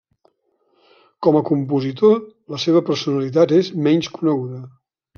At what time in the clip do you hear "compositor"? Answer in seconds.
1.51-2.17